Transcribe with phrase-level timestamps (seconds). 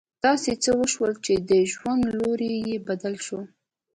[0.25, 3.39] داسې څه وشول چې د ژوند لوری يې بدل شو.